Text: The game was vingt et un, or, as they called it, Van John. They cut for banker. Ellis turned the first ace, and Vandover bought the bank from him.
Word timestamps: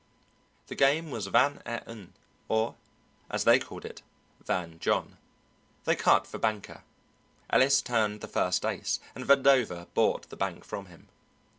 The 0.65 0.73
game 0.73 1.11
was 1.11 1.27
vingt 1.27 1.61
et 1.63 1.83
un, 1.87 2.13
or, 2.49 2.73
as 3.29 3.43
they 3.43 3.59
called 3.59 3.85
it, 3.85 4.01
Van 4.43 4.79
John. 4.79 5.19
They 5.83 5.95
cut 5.95 6.25
for 6.25 6.39
banker. 6.39 6.81
Ellis 7.51 7.83
turned 7.83 8.21
the 8.21 8.27
first 8.27 8.65
ace, 8.65 8.99
and 9.13 9.25
Vandover 9.25 9.85
bought 9.93 10.27
the 10.29 10.35
bank 10.37 10.65
from 10.65 10.87
him. 10.87 11.07